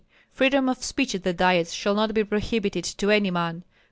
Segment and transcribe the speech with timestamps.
[0.31, 3.63] Freedom of speech at the diets shall not be prohibited to any man.